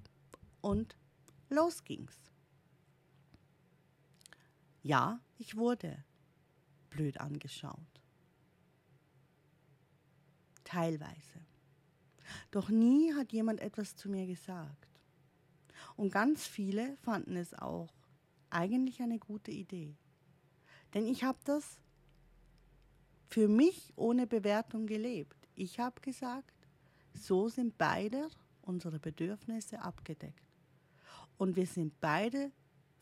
und 0.61 0.95
los 1.49 1.83
ging's. 1.83 2.17
Ja, 4.83 5.19
ich 5.37 5.57
wurde 5.57 6.03
blöd 6.89 7.19
angeschaut. 7.19 8.01
Teilweise. 10.63 11.45
Doch 12.51 12.69
nie 12.69 13.13
hat 13.13 13.31
jemand 13.31 13.61
etwas 13.61 13.95
zu 13.95 14.09
mir 14.09 14.25
gesagt. 14.25 15.01
Und 15.95 16.11
ganz 16.11 16.45
viele 16.47 16.97
fanden 16.97 17.35
es 17.35 17.53
auch 17.53 17.93
eigentlich 18.49 19.01
eine 19.01 19.19
gute 19.19 19.51
Idee. 19.51 19.95
Denn 20.93 21.05
ich 21.05 21.23
habe 21.23 21.39
das 21.43 21.79
für 23.29 23.47
mich 23.47 23.93
ohne 23.95 24.25
Bewertung 24.25 24.87
gelebt. 24.87 25.46
Ich 25.59 25.79
habe 25.79 25.99
gesagt, 26.01 26.53
so 27.15 27.49
sind 27.49 27.79
beide 27.79 28.29
unsere 28.61 28.99
Bedürfnisse 28.99 29.81
abgedeckt. 29.81 30.45
Und 31.39 31.55
wir 31.55 31.65
sind 31.65 31.99
beide 31.99 32.51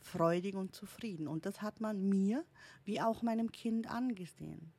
freudig 0.00 0.54
und 0.54 0.74
zufrieden. 0.74 1.28
Und 1.28 1.44
das 1.44 1.60
hat 1.60 1.82
man 1.82 2.08
mir 2.08 2.46
wie 2.84 3.00
auch 3.02 3.20
meinem 3.20 3.52
Kind 3.52 3.90
angesehen. 3.90 4.72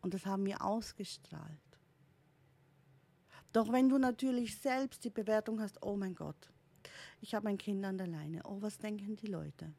Und 0.00 0.14
das 0.14 0.26
haben 0.26 0.46
wir 0.46 0.62
ausgestrahlt. 0.62 1.58
Doch 3.52 3.72
wenn 3.72 3.88
du 3.88 3.98
natürlich 3.98 4.56
selbst 4.56 5.04
die 5.04 5.10
Bewertung 5.10 5.60
hast, 5.60 5.82
oh 5.82 5.96
mein 5.96 6.14
Gott, 6.14 6.52
ich 7.20 7.34
habe 7.34 7.44
mein 7.44 7.58
Kind 7.58 7.84
an 7.84 7.98
der 7.98 8.06
Leine, 8.06 8.42
oh, 8.44 8.62
was 8.62 8.78
denken 8.78 9.16
die 9.16 9.26
Leute? 9.26 9.74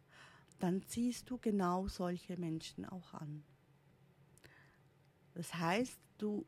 Dann 0.60 0.82
ziehst 0.88 1.30
du 1.30 1.38
genau 1.38 1.88
solche 1.88 2.38
Menschen 2.38 2.86
auch 2.86 3.14
an. 3.14 3.46
Das 5.36 5.54
heißt, 5.54 6.00
du 6.18 6.46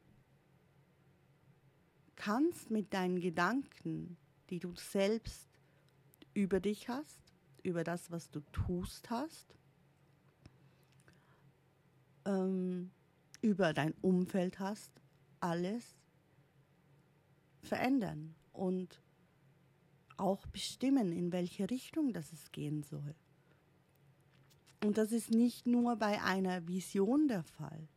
kannst 2.17 2.69
mit 2.69 2.93
deinen 2.93 3.21
Gedanken, 3.21 4.17
die 4.49 4.59
du 4.59 4.75
selbst 4.75 5.47
über 6.33 6.59
dich 6.59 6.89
hast, 6.89 7.21
über 7.63 7.83
das, 7.83 8.11
was 8.11 8.29
du 8.29 8.41
tust 8.51 9.09
hast, 9.09 9.55
ähm, 12.25 12.91
über 13.41 13.73
dein 13.73 13.93
Umfeld 14.01 14.59
hast, 14.59 14.91
alles 15.39 15.95
verändern 17.61 18.35
und 18.51 19.01
auch 20.17 20.45
bestimmen, 20.47 21.11
in 21.11 21.31
welche 21.31 21.69
Richtung 21.69 22.11
das 22.11 22.33
es 22.33 22.51
gehen 22.51 22.83
soll. 22.83 23.15
Und 24.83 24.97
das 24.97 25.11
ist 25.11 25.31
nicht 25.31 25.65
nur 25.65 25.95
bei 25.95 26.21
einer 26.21 26.67
Vision 26.67 27.27
der 27.27 27.43
Fall, 27.43 27.87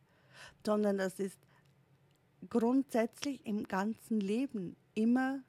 sondern 0.65 0.97
das 0.97 1.19
ist 1.19 1.39
grundsätzlich 2.49 3.45
im 3.45 3.63
ganzen 3.63 4.19
Leben 4.19 4.75
immer 4.93 5.43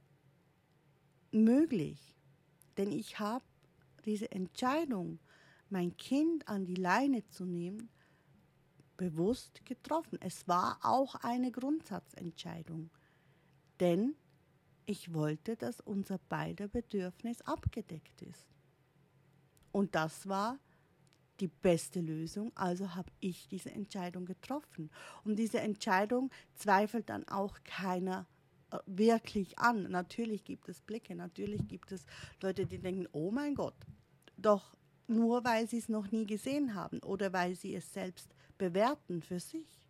möglich. 1.31 2.15
Denn 2.77 2.91
ich 2.93 3.19
habe 3.19 3.45
diese 4.05 4.31
Entscheidung, 4.31 5.19
mein 5.69 5.97
Kind 5.97 6.49
an 6.49 6.67
die 6.67 6.75
Leine 6.75 7.27
zu 7.29 7.45
nehmen, 7.45 7.89
bewusst 8.97 9.65
getroffen. 9.65 10.19
Es 10.21 10.47
war 10.47 10.79
auch 10.83 11.15
eine 11.17 11.51
Grundsatzentscheidung. 11.51 12.91
Denn 13.81 14.15
ich 14.85 15.15
wollte, 15.15 15.57
dass 15.57 15.81
unser 15.81 16.19
beider 16.19 16.69
Bedürfnis 16.69 17.41
abgedeckt 17.43 18.23
ist. 18.23 18.47
Und 19.71 19.95
das 19.95 20.29
war 20.29 20.59
die 21.43 21.49
beste 21.49 22.01
Lösung, 22.01 22.53
also 22.55 22.95
habe 22.95 23.11
ich 23.19 23.49
diese 23.49 23.73
Entscheidung 23.73 24.25
getroffen. 24.25 24.91
Und 25.25 25.37
diese 25.37 25.59
Entscheidung 25.59 26.31
zweifelt 26.55 27.11
dann 27.11 27.27
auch 27.27 27.59
keiner 27.65 28.27
äh, 28.71 28.79
wirklich 28.87 29.59
an. 29.59 29.83
Natürlich 29.91 30.45
gibt 30.45 30.69
es 30.69 30.81
Blicke, 30.81 31.17
natürlich 31.17 31.67
gibt 31.67 31.91
es 31.91 32.07
Leute, 32.41 32.65
die 32.65 32.79
denken, 32.79 33.09
oh 33.11 33.33
mein 33.33 33.57
Gott, 33.57 33.75
doch 34.37 34.77
nur 35.09 35.45
weil 35.45 35.69
sie 35.69 35.79
es 35.79 35.89
noch 35.89 36.13
nie 36.13 36.27
gesehen 36.27 36.75
haben 36.77 37.01
oder 37.01 37.33
weil 37.33 37.57
sie 37.57 37.75
es 37.75 37.93
selbst 37.93 38.29
bewerten 38.57 39.21
für 39.21 39.41
sich. 39.41 39.83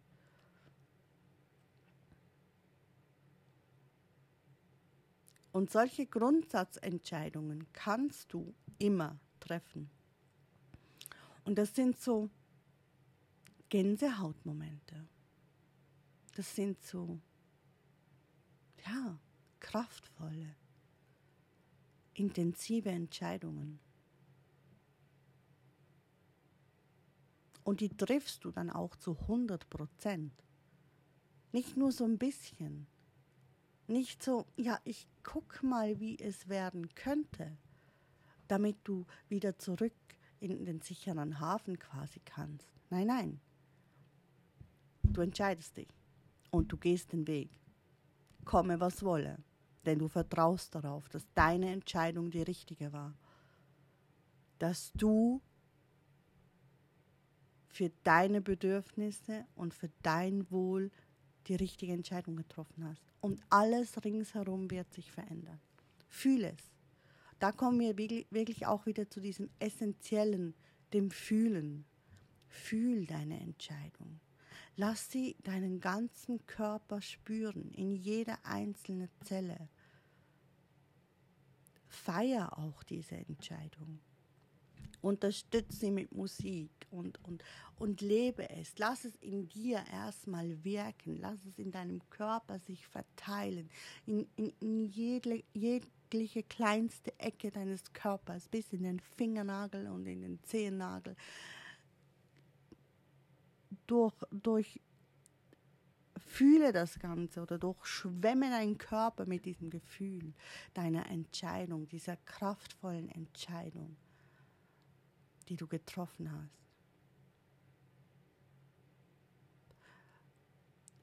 Und 5.53 5.71
solche 5.71 6.07
Grundsatzentscheidungen 6.07 7.67
kannst 7.75 8.33
du 8.33 8.55
immer 8.79 9.21
treffen. 9.39 9.91
Und 11.45 11.57
das 11.57 11.75
sind 11.75 11.99
so 11.99 12.31
Gänsehautmomente. 13.69 15.09
Das 16.35 16.55
sind 16.55 16.83
so, 16.83 17.21
ja, 18.87 19.19
kraftvolle, 19.61 20.55
intensive 22.15 22.91
Entscheidungen. 22.91 23.81
Und 27.65 27.81
die 27.81 27.89
triffst 27.89 28.45
du 28.45 28.51
dann 28.51 28.71
auch 28.71 28.97
zu 28.97 29.17
100 29.21 29.69
Prozent. 29.71 30.33
Nicht 31.53 31.77
nur 31.77 31.93
so 31.93 32.05
ein 32.05 32.19
bisschen. 32.19 32.87
Nicht 33.87 34.23
so, 34.23 34.47
ja, 34.57 34.81
ich 34.85 35.07
guck 35.23 35.63
mal, 35.63 36.01
wie 36.01 36.19
es 36.19 36.49
werden 36.49 36.95
könnte, 36.95 37.57
damit 38.49 38.77
du 38.85 39.07
wieder 39.29 39.59
zurück 39.59 39.93
in 40.51 40.65
den 40.65 40.81
sicheren 40.81 41.41
Hafen 41.41 41.79
quasi 41.79 42.21
kannst. 42.25 42.73
Nein, 42.91 43.07
nein. 43.07 43.41
Du 45.03 45.21
entscheidest 45.21 45.77
dich 45.77 45.89
und 46.51 46.73
du 46.73 46.77
gehst 46.77 47.13
den 47.13 47.27
Weg. 47.27 47.51
Komme, 48.45 48.81
was 48.81 49.03
wolle, 49.03 49.39
denn 49.87 49.99
du 49.99 50.09
vertraust 50.09 50.75
darauf, 50.75 51.09
dass 51.09 51.27
deine 51.35 51.71
Entscheidung 51.71 52.31
die 52.31 52.43
richtige 52.43 52.93
war. 52.93 53.15
Dass 54.59 54.93
du 54.95 55.41
für 57.69 57.91
deine 58.03 58.41
Bedürfnisse 58.41 59.47
und 59.55 59.75
für 59.75 59.91
dein 60.03 60.51
Wohl 60.51 60.91
die 61.47 61.55
richtige 61.55 61.93
Entscheidung 61.93 62.37
getroffen 62.37 62.85
hast. 62.85 63.03
Und 63.21 63.41
alles 63.49 64.05
ringsherum 64.05 64.71
wird 64.71 64.93
sich 64.93 65.11
verändern. 65.11 65.61
Fühl 66.09 66.45
es. 66.45 66.71
Da 67.43 67.51
kommen 67.51 67.81
wir 67.81 67.99
wirklich 67.99 68.67
auch 68.67 68.87
wieder 68.87 69.11
zu 69.11 69.21
diesem 69.21 69.51
Essentiellen, 69.59 70.55
dem 70.93 71.11
Fühlen. 71.11 71.85
Fühl 72.47 73.05
deine 73.05 73.41
Entscheidung. 73.41 74.21
Lass 74.77 75.11
sie 75.11 75.35
deinen 75.43 75.81
ganzen 75.81 76.47
Körper 76.47 77.03
spüren, 77.03 77.73
in 77.73 77.97
jeder 77.97 78.39
einzelne 78.45 79.09
Zelle. 79.25 79.69
Feier 81.89 82.57
auch 82.61 82.85
diese 82.85 83.17
Entscheidung 83.17 83.99
unterstütze 85.03 85.77
sie 85.77 85.91
mit 85.91 86.13
Musik 86.13 86.71
und, 86.90 87.23
und, 87.25 87.43
und 87.79 88.01
lebe 88.01 88.49
es. 88.51 88.79
Lass 88.79 89.05
es 89.05 89.16
in 89.16 89.49
dir 89.49 89.83
erstmal 89.93 90.64
wirken. 90.64 91.16
Lass 91.16 91.45
es 91.45 91.59
in 91.59 91.73
deinem 91.73 92.09
Körper 92.09 92.61
sich 92.61 92.87
verteilen. 92.87 93.69
In, 94.07 94.27
in, 94.37 94.53
in 94.61 94.85
jedle, 94.85 95.43
jegliche 96.12 96.42
kleinste 96.42 97.18
Ecke 97.18 97.51
deines 97.51 97.92
Körpers, 97.92 98.48
bis 98.48 98.72
in 98.72 98.83
den 98.83 99.01
Fingernagel 99.01 99.88
und 99.88 100.07
in 100.07 100.20
den 100.20 100.42
Zehennagel. 100.42 101.16
Durch, 103.87 104.14
durch 104.31 104.81
fühle 106.16 106.72
das 106.72 106.98
Ganze 106.98 107.42
oder 107.42 107.59
durchschwemme 107.59 108.51
deinen 108.51 108.79
Körper 108.79 109.27
mit 109.27 109.44
diesem 109.44 109.70
Gefühl 109.70 110.35
deiner 110.75 111.09
Entscheidung, 111.11 111.88
dieser 111.88 112.16
kraftvollen 112.16 113.09
Entscheidung 113.09 113.96
die 115.48 115.57
du 115.57 115.66
getroffen 115.66 116.31
hast. 116.31 116.62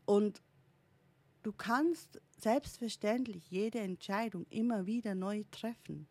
Und 0.06 0.42
du 1.50 1.54
kannst 1.54 2.22
selbstverständlich 2.38 3.50
jede 3.50 3.80
Entscheidung 3.80 4.46
immer 4.52 4.86
wieder 4.86 5.16
neu 5.16 5.44
treffen. 5.50 6.08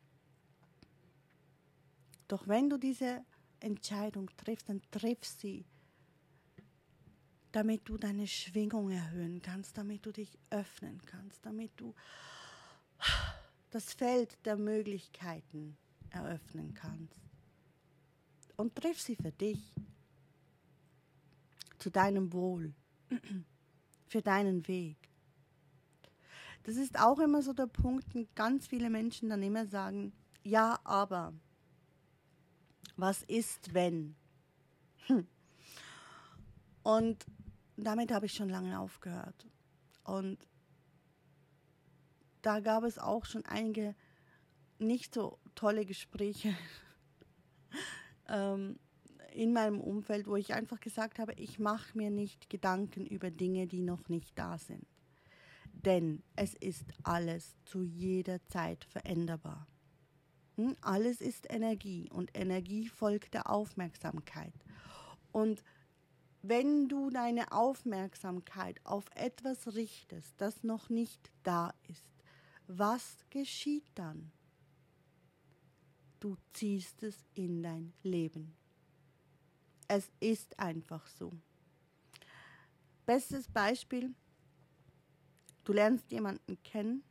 Doch 2.27 2.49
wenn 2.49 2.69
du 2.69 2.77
diese 2.77 3.25
Entscheidung 3.61 4.29
triffst, 4.37 4.69
dann 4.69 4.83
triff 4.91 5.25
sie, 5.25 5.65
damit 7.53 7.89
du 7.89 7.97
deine 7.97 8.27
Schwingung 8.27 8.91
erhöhen 8.91 9.41
kannst, 9.41 9.79
damit 9.79 10.05
du 10.05 10.11
dich 10.11 10.37
öffnen 10.51 11.01
kannst, 11.07 11.47
damit 11.47 11.71
du 11.77 11.95
das 13.71 13.95
Feld 13.95 14.45
der 14.45 14.57
Möglichkeiten 14.57 15.77
eröffnen 16.11 16.75
kannst 16.75 17.21
und 18.57 18.75
triff 18.75 19.01
sie 19.01 19.15
für 19.15 19.31
dich, 19.31 19.73
zu 21.79 21.91
deinem 21.91 22.33
Wohl, 22.33 22.75
für 24.09 24.21
deinen 24.21 24.67
Weg. 24.67 25.08
Das 26.65 26.77
ist 26.77 26.99
auch 26.99 27.19
immer 27.19 27.43
so 27.43 27.53
der 27.53 27.67
Punkt, 27.67 28.07
ganz 28.35 28.67
viele 28.67 28.91
Menschen 28.91 29.31
dann 29.31 29.43
immer 29.43 29.67
sagen, 29.67 30.13
ja, 30.43 30.79
aber, 30.85 31.33
was 32.97 33.23
ist, 33.23 33.75
wenn? 33.75 34.17
Hm. 35.07 35.27
Und 36.83 37.27
damit 37.77 38.13
habe 38.13 38.27
ich 38.27 38.33
schon 38.33 38.49
lange 38.49 38.79
aufgehört. 38.79 39.47
Und 40.05 40.39
da 42.43 42.61
gab 42.61 42.85
es 42.85 42.99
auch 42.99 43.25
schon 43.25 43.45
einige 43.45 43.95
nicht 44.79 45.15
so 45.15 45.39
tolle 45.55 45.85
Gespräche 45.85 46.55
ähm, 48.29 48.79
in 49.33 49.53
meinem 49.53 49.81
Umfeld, 49.81 50.27
wo 50.27 50.37
ich 50.37 50.55
einfach 50.55 50.81
gesagt 50.81 51.19
habe, 51.19 51.35
ich 51.35 51.59
mache 51.59 51.97
mir 51.97 52.11
nicht 52.11 52.49
Gedanken 52.49 53.07
über 53.07 53.31
Dinge, 53.31 53.67
die 53.67 53.83
noch 53.83 54.09
nicht 54.09 54.39
da 54.39 54.59
sind. 54.59 54.87
Denn 55.85 56.23
es 56.37 56.55
ist 56.55 56.93
alles 57.03 57.57
zu 57.65 57.83
jeder 57.83 58.45
Zeit 58.47 58.85
veränderbar. 58.85 59.67
Hm? 60.57 60.77
Alles 60.81 61.21
ist 61.21 61.47
Energie 61.51 62.09
und 62.11 62.37
Energie 62.37 62.89
folgt 62.89 63.35
der 63.35 63.51
Aufmerksamkeit. 63.51 64.55
Und 65.33 65.63
wenn 66.43 66.89
du 66.89 67.11
deine 67.11 67.53
Aufmerksamkeit 67.53 68.81
auf 68.85 69.05
etwas 69.15 69.75
richtest, 69.75 70.35
das 70.41 70.65
noch 70.65 70.89
nicht 70.89 71.31
da 71.43 71.73
ist, 71.89 72.05
was 72.67 73.19
geschieht 73.31 73.87
dann? 73.95 74.33
du 76.21 76.37
ziehst 76.53 77.03
es 77.03 77.25
in 77.35 77.63
dein 77.63 77.93
Leben. 78.03 78.57
Es 79.87 80.11
ist 80.21 80.59
einfach 80.59 81.07
so. 81.07 81.33
Bestes 83.07 83.49
Beispiel, 83.49 84.15
du 85.69 85.75
lernst 85.75 86.11
jemanden 86.11 86.57
kennen, 86.63 87.05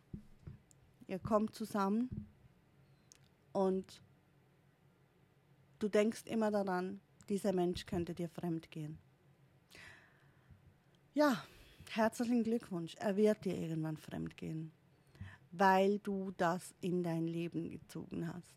ihr 1.05 1.19
kommt 1.19 1.53
zusammen 1.53 2.09
und 3.51 4.01
du 5.77 5.87
denkst 5.87 6.23
immer 6.25 6.49
daran, 6.49 6.99
dieser 7.29 7.53
Mensch 7.53 7.85
könnte 7.85 8.15
dir 8.15 8.29
fremd 8.29 8.71
gehen. 8.71 8.97
Ja, 11.13 11.43
herzlichen 11.91 12.43
Glückwunsch, 12.43 12.95
er 12.95 13.15
wird 13.15 13.45
dir 13.45 13.55
irgendwann 13.55 13.97
fremd 13.97 14.35
gehen, 14.37 14.71
weil 15.51 15.99
du 15.99 16.31
das 16.31 16.73
in 16.81 17.03
dein 17.03 17.27
Leben 17.27 17.69
gezogen 17.69 18.27
hast. 18.27 18.55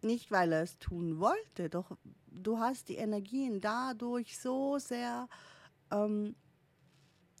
Nicht, 0.00 0.30
weil 0.30 0.52
er 0.52 0.62
es 0.62 0.78
tun 0.78 1.18
wollte, 1.18 1.68
doch 1.70 1.98
du 2.30 2.58
hast 2.60 2.88
die 2.88 2.96
Energien 2.96 3.60
dadurch 3.60 4.38
so 4.38 4.78
sehr 4.78 5.28
ähm, 5.90 6.36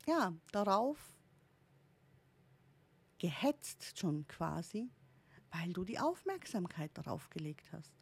ja, 0.06 0.32
darauf 0.52 0.98
gehetzt 3.18 3.98
schon 3.98 4.26
quasi, 4.26 4.90
weil 5.50 5.72
du 5.72 5.84
die 5.84 5.98
Aufmerksamkeit 5.98 6.90
darauf 6.94 7.30
gelegt 7.30 7.72
hast. 7.72 7.92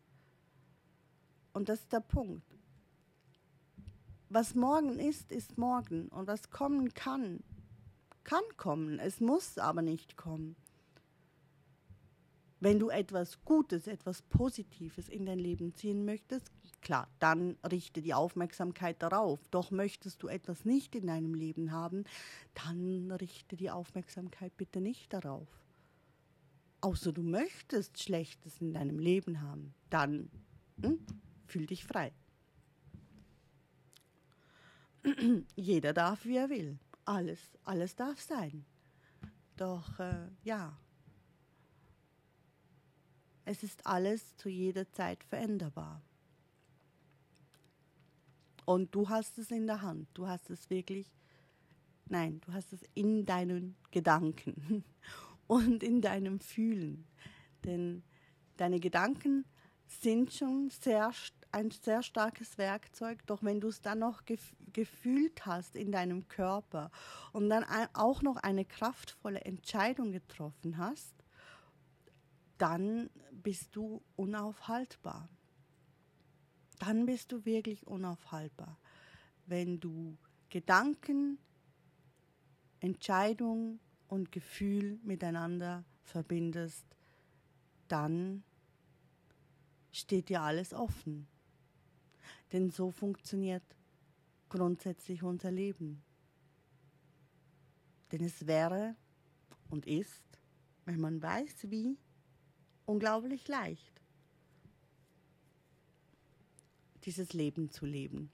Und 1.52 1.68
das 1.68 1.80
ist 1.80 1.92
der 1.92 2.00
Punkt. 2.00 2.58
Was 4.28 4.54
morgen 4.54 4.98
ist, 4.98 5.30
ist 5.30 5.58
morgen. 5.58 6.08
Und 6.08 6.26
was 6.26 6.50
kommen 6.50 6.94
kann, 6.94 7.44
kann 8.24 8.42
kommen. 8.56 8.98
Es 8.98 9.20
muss 9.20 9.58
aber 9.58 9.82
nicht 9.82 10.16
kommen. 10.16 10.56
Wenn 12.60 12.78
du 12.78 12.88
etwas 12.88 13.44
Gutes, 13.44 13.86
etwas 13.86 14.22
Positives 14.22 15.08
in 15.08 15.26
dein 15.26 15.38
Leben 15.38 15.74
ziehen 15.74 16.04
möchtest, 16.04 16.50
klar, 16.82 17.08
dann 17.18 17.56
richte 17.70 18.02
die 18.02 18.14
Aufmerksamkeit 18.14 19.02
darauf. 19.02 19.40
Doch 19.48 19.70
möchtest 19.70 20.22
du 20.22 20.28
etwas 20.28 20.64
nicht 20.64 20.94
in 20.94 21.06
deinem 21.06 21.34
Leben 21.34 21.72
haben, 21.72 22.04
dann 22.54 23.10
richte 23.12 23.56
die 23.56 23.70
Aufmerksamkeit 23.70 24.56
bitte 24.56 24.80
nicht 24.80 25.12
darauf. 25.12 25.48
Außer 26.80 27.12
du 27.12 27.22
möchtest 27.22 28.02
Schlechtes 28.02 28.60
in 28.60 28.74
deinem 28.74 28.98
Leben 28.98 29.40
haben, 29.40 29.72
dann 29.88 30.28
hm, 30.82 30.98
fühl 31.46 31.66
dich 31.66 31.84
frei. 31.84 32.12
Jeder 35.56 35.92
darf, 35.92 36.24
wie 36.24 36.36
er 36.36 36.50
will. 36.50 36.78
Alles, 37.04 37.40
alles 37.64 37.94
darf 37.94 38.20
sein. 38.20 38.64
Doch 39.56 39.98
äh, 39.98 40.28
ja, 40.44 40.76
es 43.44 43.62
ist 43.62 43.86
alles 43.86 44.36
zu 44.36 44.48
jeder 44.48 44.90
Zeit 44.92 45.24
veränderbar. 45.24 46.00
Und 48.72 48.94
du 48.94 49.10
hast 49.10 49.36
es 49.36 49.50
in 49.50 49.66
der 49.66 49.82
Hand. 49.82 50.08
Du 50.14 50.26
hast 50.26 50.48
es 50.48 50.70
wirklich, 50.70 51.12
nein, 52.06 52.40
du 52.40 52.54
hast 52.54 52.72
es 52.72 52.80
in 52.94 53.26
deinen 53.26 53.76
Gedanken 53.90 54.82
und 55.46 55.82
in 55.82 56.00
deinem 56.00 56.40
Fühlen. 56.40 57.06
Denn 57.66 58.02
deine 58.56 58.80
Gedanken 58.80 59.44
sind 59.84 60.32
schon 60.32 60.70
sehr, 60.70 61.12
ein 61.50 61.70
sehr 61.70 62.02
starkes 62.02 62.56
Werkzeug, 62.56 63.26
doch 63.26 63.42
wenn 63.42 63.60
du 63.60 63.68
es 63.68 63.82
dann 63.82 63.98
noch 63.98 64.24
gef 64.24 64.54
gefühlt 64.72 65.44
hast 65.44 65.76
in 65.76 65.92
deinem 65.92 66.26
Körper 66.28 66.90
und 67.32 67.50
dann 67.50 67.66
auch 67.92 68.22
noch 68.22 68.36
eine 68.36 68.64
kraftvolle 68.64 69.42
Entscheidung 69.42 70.12
getroffen 70.12 70.78
hast, 70.78 71.12
dann 72.56 73.10
bist 73.32 73.76
du 73.76 74.02
unaufhaltbar. 74.16 75.28
Dann 76.82 77.06
bist 77.06 77.30
du 77.30 77.44
wirklich 77.44 77.86
unaufhaltbar. 77.86 78.76
Wenn 79.46 79.78
du 79.78 80.18
Gedanken, 80.50 81.38
Entscheidung 82.80 83.78
und 84.08 84.32
Gefühl 84.32 84.98
miteinander 85.04 85.84
verbindest, 86.02 86.84
dann 87.86 88.42
steht 89.92 90.28
dir 90.28 90.42
alles 90.42 90.74
offen. 90.74 91.28
Denn 92.52 92.68
so 92.68 92.90
funktioniert 92.90 93.62
grundsätzlich 94.48 95.22
unser 95.22 95.52
Leben. 95.52 96.02
Denn 98.10 98.24
es 98.24 98.48
wäre 98.48 98.96
und 99.70 99.86
ist, 99.86 100.24
wenn 100.84 101.00
man 101.00 101.22
weiß 101.22 101.70
wie, 101.70 101.96
unglaublich 102.86 103.46
leicht, 103.46 103.91
dieses 107.04 107.32
Leben 107.32 107.70
zu 107.70 107.86
leben. 107.86 108.30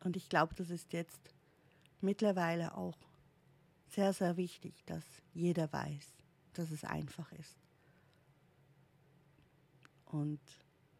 Und 0.00 0.16
ich 0.16 0.28
glaube, 0.28 0.54
das 0.54 0.70
ist 0.70 0.92
jetzt 0.92 1.20
mittlerweile 2.00 2.76
auch 2.76 2.98
sehr, 3.88 4.12
sehr 4.12 4.36
wichtig, 4.36 4.74
dass 4.86 5.04
jeder 5.32 5.72
weiß, 5.72 6.12
dass 6.52 6.70
es 6.70 6.84
einfach 6.84 7.32
ist 7.32 7.56
und 10.04 10.40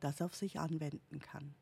das 0.00 0.22
auf 0.22 0.34
sich 0.34 0.58
anwenden 0.58 1.18
kann. 1.20 1.54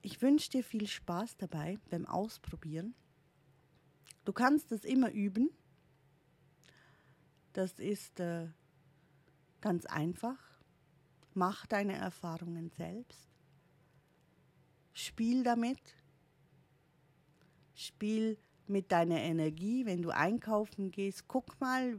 Ich 0.00 0.22
wünsche 0.22 0.50
dir 0.50 0.64
viel 0.64 0.86
Spaß 0.86 1.36
dabei 1.36 1.78
beim 1.90 2.06
Ausprobieren 2.06 2.94
Du 4.28 4.34
kannst 4.34 4.72
es 4.72 4.84
immer 4.84 5.10
üben. 5.10 5.48
Das 7.54 7.78
ist 7.78 8.20
äh, 8.20 8.48
ganz 9.60 9.86
einfach. 9.86 10.38
Mach 11.34 11.66
deine 11.66 11.96
Erfahrungen 11.96 12.70
selbst. 12.70 13.28
Spiel 14.92 15.42
damit. 15.44 15.80
Spiel 17.74 18.38
mit 18.66 18.90
deiner 18.92 19.20
Energie, 19.20 19.86
wenn 19.86 20.02
du 20.02 20.10
einkaufen 20.10 20.90
gehst. 20.90 21.28
Guck 21.28 21.60
mal, 21.60 21.96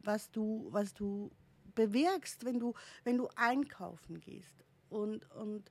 was 0.00 0.30
du, 0.30 0.68
was 0.70 0.94
du 0.94 1.30
bewirkst, 1.74 2.44
wenn 2.44 2.58
du, 2.58 2.74
wenn 3.04 3.18
du 3.18 3.28
einkaufen 3.36 4.20
gehst. 4.20 4.64
Und, 4.88 5.28
und 5.32 5.70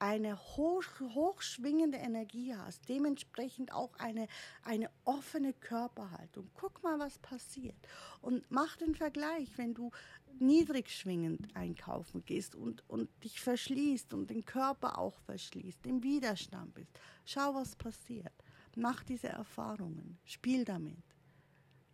eine 0.00 0.38
hoch, 0.56 0.82
hochschwingende 1.14 1.98
Energie 1.98 2.54
hast, 2.54 2.88
dementsprechend 2.88 3.72
auch 3.72 3.94
eine, 3.98 4.26
eine 4.62 4.90
offene 5.04 5.52
Körperhaltung. 5.52 6.50
Guck 6.54 6.82
mal, 6.82 6.98
was 6.98 7.18
passiert. 7.18 7.76
Und 8.22 8.50
mach 8.50 8.76
den 8.76 8.94
Vergleich, 8.94 9.56
wenn 9.58 9.74
du 9.74 9.90
niedrig 10.38 10.90
schwingend 10.90 11.54
einkaufen 11.54 12.24
gehst 12.24 12.54
und, 12.54 12.88
und 12.88 13.08
dich 13.22 13.40
verschließt 13.40 14.14
und 14.14 14.30
den 14.30 14.44
Körper 14.44 14.98
auch 14.98 15.18
verschließt, 15.20 15.86
im 15.86 16.02
Widerstand 16.02 16.74
bist. 16.74 16.98
Schau, 17.26 17.54
was 17.54 17.76
passiert. 17.76 18.32
Mach 18.76 19.04
diese 19.04 19.28
Erfahrungen. 19.28 20.18
Spiel 20.24 20.64
damit. 20.64 21.04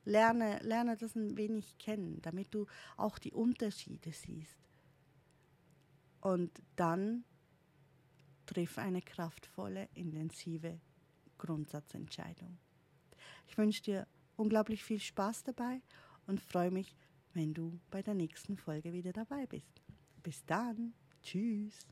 Lerne, 0.05 0.61
lerne 0.63 0.97
das 0.97 1.17
ein 1.17 1.37
wenig 1.37 1.77
kennen, 1.79 2.23
damit 2.23 2.55
du 2.55 2.67
auch 2.97 3.19
die 3.19 3.33
Unterschiede 3.33 4.13
siehst. 4.13 4.61
Und 6.21 6.63
dann 6.77 7.25
triff 8.47 8.79
eine 8.79 9.03
kraftvolle, 9.03 9.89
intensive 9.95 10.81
Grundsatzentscheidung. 11.39 12.59
Ich 13.47 13.59
wünsche 13.59 13.83
dir 13.83 14.07
unglaublich 14.37 14.85
viel 14.85 15.01
Spaß 15.01 15.45
dabei 15.45 15.81
und 16.27 16.41
freue 16.41 16.71
mich, 16.71 16.95
wenn 17.35 17.53
du 17.55 17.79
bei 17.91 18.03
der 18.03 18.15
nächsten 18.15 18.57
Folge 18.57 18.93
wieder 18.93 19.13
dabei 19.13 19.47
bist. 19.47 19.83
Bis 20.23 20.45
dann. 20.47 20.95
Tschüss. 21.23 21.87